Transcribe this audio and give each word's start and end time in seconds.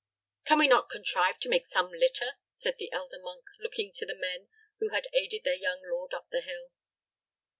"Can 0.45 0.57
we 0.57 0.67
not 0.67 0.89
contrive 0.89 1.37
to 1.41 1.47
make 1.47 1.67
some 1.67 1.91
litter?" 1.91 2.39
said 2.49 2.77
the 2.79 2.91
elder 2.91 3.19
monk, 3.21 3.45
looking 3.59 3.91
to 3.93 4.05
the 4.07 4.15
men 4.15 4.47
who 4.79 4.89
had 4.89 5.07
aided 5.13 5.43
their 5.43 5.53
young 5.53 5.83
lord 5.87 6.15
up 6.15 6.27
the 6.31 6.41
hill. 6.41 6.71